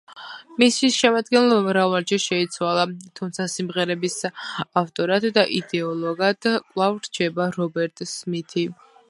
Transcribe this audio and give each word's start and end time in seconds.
მისი 0.61 0.87
შემადგენლობა 0.93 1.65
მრავალჯერ 1.67 2.21
შეიცვალა, 2.23 2.85
თუმცა 3.19 3.47
სიმღერების 3.57 4.17
ავტორად 4.83 5.29
და 5.37 5.45
იდეოლოგად 5.61 6.49
კვლავ 6.57 7.01
რჩება 7.07 7.51
რობერტ 7.61 8.05
სმითი. 8.17 8.67